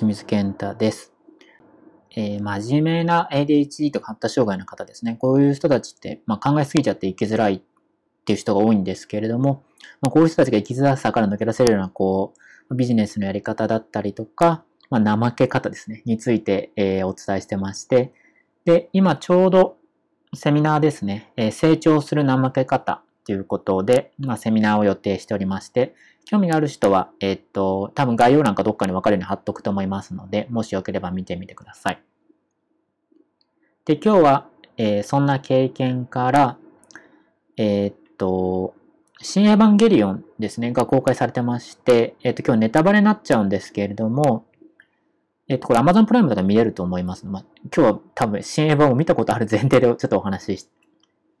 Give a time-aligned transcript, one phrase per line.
[0.00, 1.12] 清水健太です。
[2.16, 5.18] えー、真面目な ADHD とか発達障害の方ですね。
[5.20, 7.60] こういう人たちって、まあ、考えすぎちゃって生きづらいっ
[8.24, 9.62] ていう人が多いんですけれども、
[10.00, 12.32] まあ、こういう人たちが生きづらさから抜け出せるような、こ
[12.70, 18.14] う、ビジネスのやり方だったりとか、まあ、怠け方ですね、について、えー、お伝えしてまして、
[18.64, 19.76] で、今ちょうど
[20.34, 25.94] セミナーですね、えー、成長する怠け方ということで、まあ、セミナーを予定しておりまして、
[26.24, 32.02] 興味がある人は、えっと、多分概要欄かどっかに分かるように貼っとくと思いますので、もしよければ見てみてください。
[33.84, 34.46] で、今日は、
[34.76, 36.56] えー、そんな経験から、
[37.56, 38.74] えー、っと、
[39.22, 44.46] 新エヴァンゲリオンですね、が公開されてまして、えっと、今日ネタバレになっちゃうんですけれども、
[45.48, 47.26] えっと、これ Amazon プライムだと見れると思います。
[47.26, 50.68] まあ、今日は多分新エヴァを見たことある前提でちょっとお話し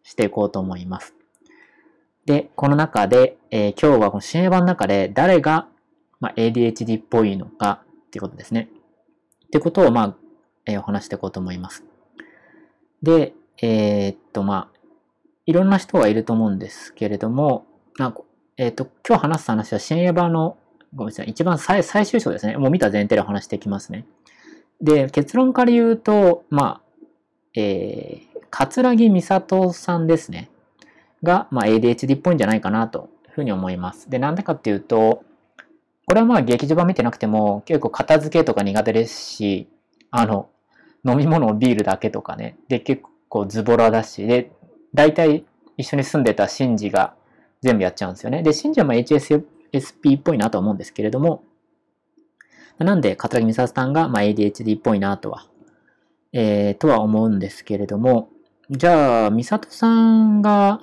[0.02, 1.14] していこうと思います。
[2.30, 5.66] で、この中で、えー、今日はこの新エヴァの中で誰が、
[6.20, 8.68] まあ、ADHD っぽいのかっていうことですね。
[9.46, 10.16] ってことを、まあ、
[10.64, 11.82] えー、お話していこうと思います。
[13.02, 14.78] で、えー、っと、まあ、
[15.44, 17.66] いろんな人がいると思うんですけれども、
[17.98, 18.14] あ
[18.56, 20.56] えっと、今日話す話は新エヴァの
[20.94, 21.30] ごめんなさい。
[21.30, 22.56] 一番最最終章ですね。
[22.56, 24.06] もう見た前提でお話していきますね。
[24.80, 26.80] で、結論から言うと、まあ、
[27.56, 30.48] えー、桂木美里さんですね。
[31.22, 34.10] が、まあ、ADHD っぽいんじゃないかなというふうに思います。
[34.10, 35.24] で、なんでかっていうと、
[36.06, 39.68] これはまあ劇場版見てなくても結構片付けとか苦手ですし、
[40.10, 40.48] あの、
[41.06, 44.50] 飲み物をビールだけとかね、で結構ズボラだし、で、
[44.92, 45.44] 大体
[45.76, 47.14] 一緒に住んでたシンジが
[47.62, 48.42] 全部やっちゃうんですよね。
[48.42, 51.44] で、シンジはまあ HSP っぽいなと思うんですけれども、
[52.84, 55.46] なんで、桂木美里さんが、まあ、ADHD っぽいなとは、
[56.32, 58.30] えー、とは思うんですけれども、
[58.70, 60.80] じゃあ、美里さんが、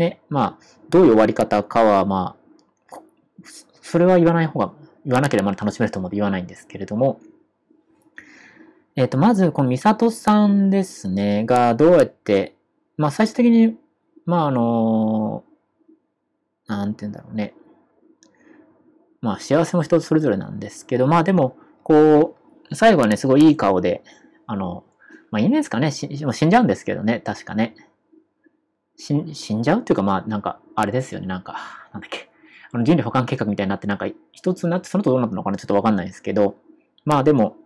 [0.00, 2.34] ね、まあ、どういう終わり方かは、ま
[2.90, 2.96] あ、
[3.82, 4.72] それは言わない方が、
[5.04, 7.20] 言わなければまだ楽しめると思うので言わないんですけれども、
[8.96, 12.54] えっ、ー、と、まず、この美里さんですね、が、どうやって、
[12.96, 13.76] まあ、最終的に、
[14.26, 15.44] まあ、あの
[16.66, 17.54] なんて言うんだろうね。
[19.20, 22.36] まあ幸せも人それぞれなんですけど、まあでも、こ
[22.70, 24.02] う、最後はね、すごいいい顔で、
[24.46, 24.84] あの、
[25.30, 27.74] まあいいんですかね、死んじゃうんですけどね、確かね。
[29.00, 31.56] 死んじゃうっていうか、まあなんか、あれですよね、なんか、
[31.92, 32.28] なんだっけ。
[32.72, 36.56] あの人類保管計画みたいになって、なんか一つになって、その後どうなったのかなちょっとわかんないですけど、
[37.04, 37.56] まあでも、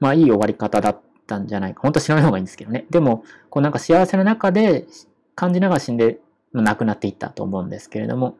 [0.00, 1.80] まあいい終わり方だったんじゃないか。
[1.82, 2.86] 本当知らない方がいいんですけどね。
[2.90, 4.86] でも、こうなんか幸せの中で
[5.34, 6.20] 感じながら死んで、
[6.54, 8.36] 亡くなっていったと思うんですけれども、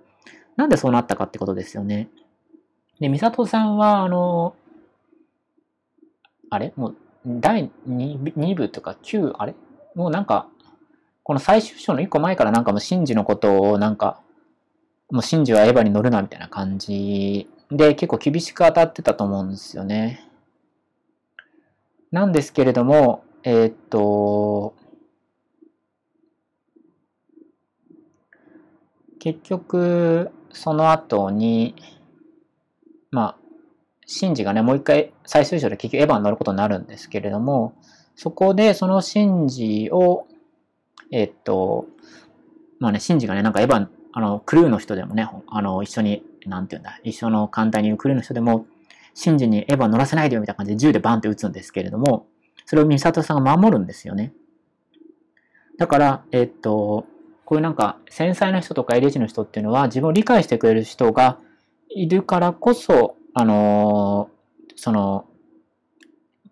[0.56, 2.10] なんでそうなったかってことですよね。
[3.00, 4.54] で、美里さんは、あの、
[6.50, 6.74] あれ？
[6.76, 9.54] もう、第 2, 2部とか9、あれ？
[9.94, 10.48] もうなんか、
[11.24, 14.20] この最終章の1個前からなんかもうシンジのことをなんか、
[15.10, 20.28] もうシンジはエヴァに乗るなみたいな感じで結構厳しく当たってたと思うんですよね。
[22.10, 24.74] なんですけれども、えー、っと、
[29.18, 31.76] 結局、その後に、
[33.10, 33.36] まあ、
[34.06, 37.74] シンジがね、もう一回最終章で結局エヴァに乗ることになるんですけれども、
[38.16, 40.26] そこでそのシンジを、
[41.12, 41.86] えっと、
[42.80, 48.66] まあね、シンジがね、なんかエヴァン、あの、クルーの人でもね、あの、一緒に、なんていうんだ、一緒の艦隊にいるクルーの人でも、
[49.14, 52.26] シンジにエヴァ乗らせないでよみたいな感じで銃でバンって撃つんですけれども、
[52.64, 54.32] それをミサトさんが守るんですよね。
[55.78, 57.06] だから、えっと、
[57.44, 61.38] こういうなんか繊細な人とか ADHD の人っていうのは自分を理解してくれる人が
[61.90, 65.26] いるからこそ、あのー、その、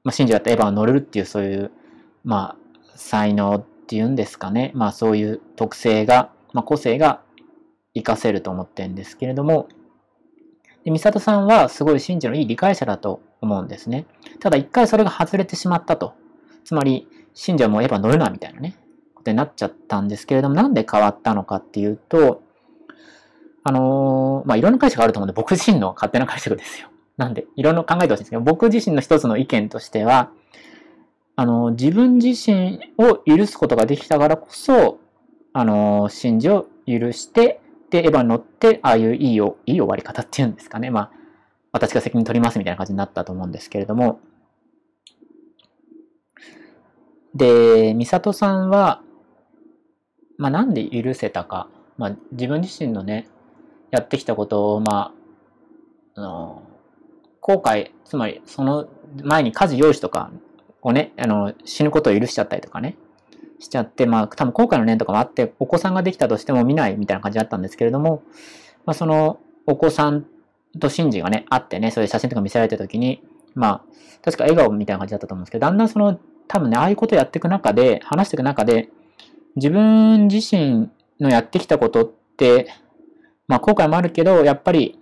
[0.05, 1.71] まあ、信者だったエヴァを乗れるっていうそういう、
[2.25, 4.71] まあ、才能っていうんですかね。
[4.77, 7.23] まあそういう特性が、まあ個性が
[7.93, 9.67] 活かせると思ってるんですけれども、
[10.85, 14.07] で、美里さんはすごい信者のいい理解者だと思うんですね。
[14.39, 16.15] ただ一回それが外れてしまったと。
[16.65, 18.77] つまり、信者もエヴァ乗るなみたいなね。
[19.17, 22.43] ことになっちゃったんですけれども、なんで変わったのかっていうと、
[23.65, 26.91] あのー、まあ、いろんな解釈があると思うんで、僕自身の勝手な解釈ですよ。
[27.17, 30.31] なんで、いろんな考えてほしいんですけど、僕自身の一つの意見としては、
[31.37, 34.99] あの、自分自身を許すことができたからこそ、
[35.53, 37.61] あのー、信じを許して、
[37.91, 40.91] で、エヴァに乗って、ああいういいよ、いい終わり方っていうんですかね。
[40.91, 41.11] まあ、
[41.73, 44.21] 私が責任取りますみたいな感じになったと思うんですけれども。
[47.35, 49.03] で、美里さんは、
[50.37, 53.29] まあ、なんで許せたか、まあ、自分自身のね、
[53.91, 55.13] やってきたことを、ま
[56.17, 56.63] あ、あの、
[57.41, 58.89] 後悔、つまり、その
[59.23, 60.31] 前に家事用意とか
[60.83, 62.97] をね、あの、死ぬことを許しちゃったりとかね、
[63.59, 68.23] しちゃって、まあ、多分後悔の念とかもあって、お子さんができたとしても見ないみたいな感じだったんですけれども、
[68.87, 70.27] まあ、その、お子さん
[70.79, 73.23] とシンジがね、会ってね、そういう写真とか見せられた時に、
[73.55, 73.83] まあ、
[74.25, 76.19] 確か笑顔みたいな感じだったと思うんですけど、だんだんその、
[76.49, 78.89] 多分ね、ああいうことをやっていく中で、話していく中で、
[79.57, 80.91] 自分自身
[81.21, 82.69] のやってきたことって、
[83.47, 84.99] まあ後悔もあるけど、やっぱり、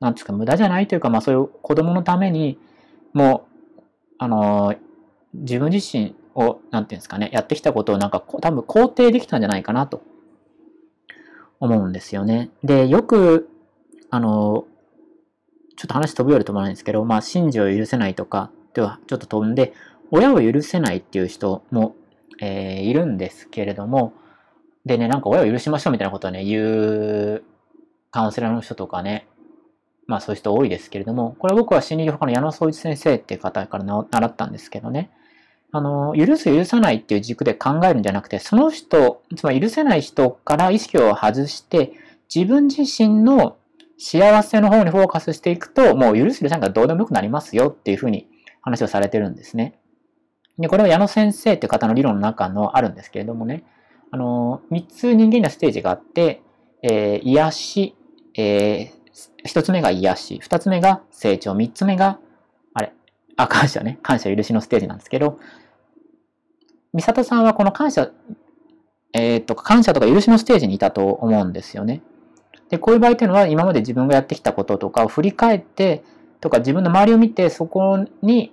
[0.00, 2.58] なんですか、無駄じゃないというか、まあそういう子供のために、
[3.12, 3.46] も
[3.78, 3.82] う、
[4.18, 4.78] あのー、
[5.34, 10.02] 自分自身を、なんていうんですかね、やってきたことをなんか多分肯定できたんじゃないかなと
[11.60, 12.50] 思うんですよね。
[12.64, 13.48] で、よく、
[14.10, 14.66] あの、
[15.76, 19.72] ちょっと話飛ぶより飛ばないんですけど、まあ、信じを許せないとかではちょっと飛んで、
[20.10, 21.94] 親を許せないっていう人も、
[22.40, 24.12] えー、いるんですけれども、
[24.84, 26.60] でね、なんか親を許しましょうみたいなことをね、言
[27.36, 27.44] う
[28.10, 29.26] カウンセラーの人とかね、
[30.06, 35.10] まあそういう人多いですけれども、これは僕は心理療法科の矢野総一先生っていう方から習ったんですけどね、
[35.72, 41.92] あの、許す許さないっていう軸で考えるんじゃなくて、その人、つまり許せない人から意識を外して、
[42.34, 43.56] 自分自身の
[43.98, 48.28] 幸せの方にフォーカスしていくと、もう許す許さないがどうでもよくなりますよっていうふうに
[48.62, 49.78] 話をされてるんですね。
[50.58, 53.64] で、これは矢野先生っていう方の理論の中のあるんですけれどもね、
[54.10, 56.42] あの、3つ人間のステージがあって、
[56.82, 57.96] えー、癒し、
[58.36, 62.18] えー、1つ目が癒し、2つ目が成長、3つ目が、
[63.36, 65.38] あ、感謝ね、感謝許しのステージなんですけど、
[66.94, 68.10] 美里さんはこの感謝、
[69.12, 72.02] えー、っと、感謝とか許しのステージにいたと思うんですよね。
[72.68, 76.04] で、こういう場合っていうのは今まで自分がやってきたこととかを振り返って、
[76.40, 78.52] とか自分の周りを見てそこに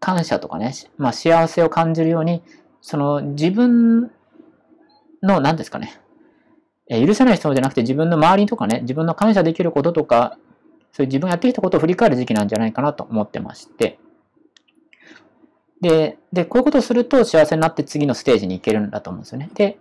[0.00, 2.42] 感謝とかね、まあ幸せを感じるように、
[2.80, 4.10] その自分
[5.22, 6.00] の、何ですかね、
[6.88, 10.38] 許せない人じゃなくて自分の周りとかね、自分の感謝できることとか、
[10.92, 13.98] そういう自分がやってきたことを振り返る時期なんじゃないかなと思ってまして、
[15.80, 19.50] で、で、こういうことをすると幸せになって次のステージに行けるんだと思うんですよね。
[19.54, 19.78] で、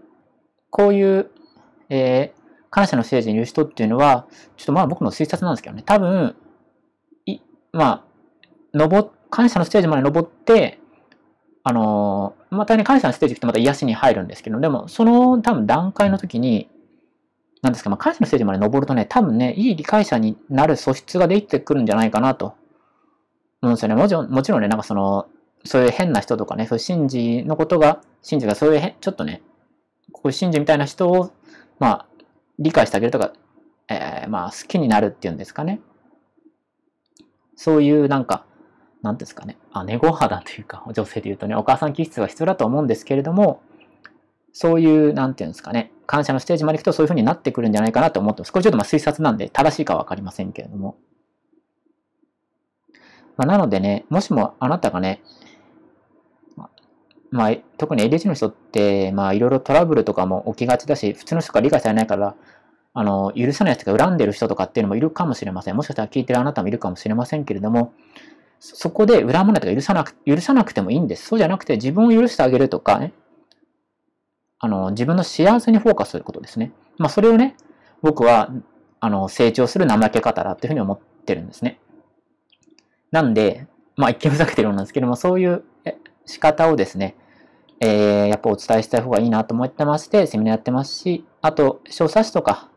[0.71, 1.29] こういう、
[1.89, 4.25] えー、感謝のステージにいる人っていうのは、
[4.57, 6.35] ちょっとまあ僕の推察なんですけどね、多分、
[7.27, 7.39] い、
[7.71, 8.03] まあ、
[8.73, 10.79] 登、感謝のステージまで登って、
[11.63, 16.70] あのー、またね、感謝のステージ行くとまた癒しに入るんですけど、でも、その多分段階の時に、
[17.61, 22.55] なんですか、まあ、感謝のステージまで登るとね、多分ね、いい理解者になる素質ができてくるんじゃないかなと
[23.61, 23.95] 思うんですよね。
[23.95, 25.27] もちろん、もちろんね、なんかその、
[25.63, 29.43] そういう変な人とかね、そういう神事のことが、神事がそういうちょっとね、
[30.11, 31.31] こういう神事みたいな人を、
[31.77, 32.05] まあ、
[32.57, 33.33] 理解してあげるとか、
[33.89, 35.81] えー、まあ、好きになるっていうんですかね。
[37.55, 38.45] そういうなんか、
[39.03, 43.61] なんですかね、姉御肌というか、女性で言うとね、お母さん気質が必要だと思うんですけれども、
[44.53, 48.51] そういう、なんていうんですかね、感謝のステージまで行くとそういう風になってくるんじゃないかなと思ってます。
[48.51, 50.98] これちょっとまあ推察なんで正しいかはわかりませんけれども。
[53.38, 55.21] まあ、なのでね、もしもあなたがね、
[57.31, 62.36] まあ、特に ADHD の人って、まあ、いろいろトラブルとかも起きがちだし、普通の人が理解されないから、
[62.94, 65.77] あの、許さない人が恨んでる人とかっていうのもいるかもしれません。
[65.77, 67.94] もしかしたら聞いてるあなたもいるかもしれませんけれども、
[68.59, 71.25] そこで恨まないとか許さなく、許さなくてもいいんです。
[71.25, 73.13] そうじゃなくて自分を許してあげるとかね、
[74.63, 76.71] あの、自分の幸せにフォーカスすることですね。
[76.97, 77.57] まあ、それをね、
[78.03, 78.51] 僕は、
[78.99, 81.79] あの、成長する怠け方だっていうふうに思ってるんですね。
[83.09, 83.67] なんで、
[83.97, 85.63] まあ、一見ふざけてるようなんですけども、そういう
[86.25, 87.15] 仕方をですね、
[87.79, 92.69] えー、やっぱお伝えしたい方がいいなと思ってまして、セミナーやってますし、あと、小冊子とか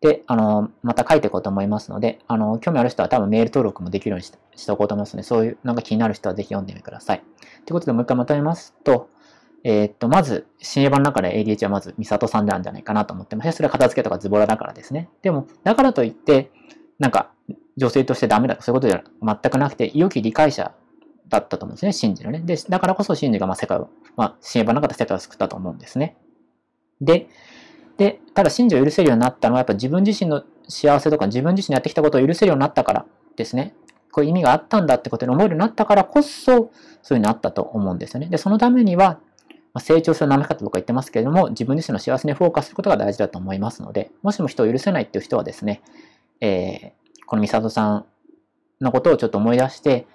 [0.00, 4.30] で、あの、また書いていこうと思いますので、あの、興味ある人は多分メール登録もできるようにし
[4.64, 7.18] ておこうと思いますので、そういう、なんか気になる人はぜひ読んでみてください。
[7.20, 7.26] とい
[7.70, 9.10] うことで、もう一回まとめますと、
[9.64, 15.08] えー、っと、まず、新英版の中で ADH はまず、ミサトさんであるんじゃないかなと思ってまして、それは片付けとかズボラだからですね。
[15.22, 16.50] でも、だからといって、
[16.98, 17.30] なんか、
[17.76, 20.74] 女性としてダメだとそういうことでは全くなくて、良き理解者
[21.28, 22.44] だったと思うんですね、真珠のね。
[22.44, 26.16] で、だからこそ真珠がまあ世界を、まあ、新エヴァの中で世界を救ったと思うんですね。
[27.00, 27.28] で、
[27.96, 33.74] で、ただ真珠を許せるようになったのは、やっぱ自分自身の幸せとか自分自身のやってきたことを許せるようになったからですね。
[34.10, 36.70] こういう意味があったんだってことに思えるようになったからこそ、そういう
[37.06, 38.26] ふうになったと思うんですよね。
[38.26, 39.18] で、そのためには、
[39.74, 45.82] ま成長する舐め方とか言ってますけれども、自分自身の幸せにフォーカスすることが大事だと思いますので、もしも人を許せないっていう人はですね、
[46.40, 48.06] えー、このミサトさん
[48.80, 50.06] のことをちょっと思い出して、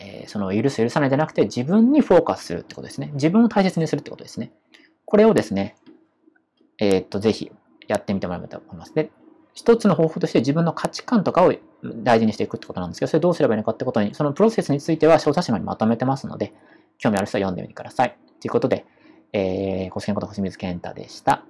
[0.00, 3.10] えー、その許す許さないじゃなくて自分にフォーカスするってことですね。
[3.14, 4.52] 自分を大切にするってことですね。
[5.04, 5.76] これをですね、
[6.78, 7.52] えー、っと、ぜひ
[7.86, 8.94] やってみてもらえばと思います。
[8.94, 9.10] で、
[9.52, 11.52] 一つの方法として自分の価値観とかを
[11.82, 16.54] 大事にしていくってことなんですけど、それどうすればいいのかってことに、そのプロセスについては小冊子のにまとめてますので、
[17.00, 18.16] 興味ある人は読んでみてください。
[18.40, 18.84] ということで、
[19.32, 21.44] えー、ご視聴のこと星水健太でした。